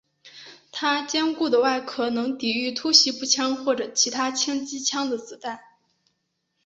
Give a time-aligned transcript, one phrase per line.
[0.71, 5.59] 他坚固的外壳能抵御突袭步枪或者其他轻机枪的子弹。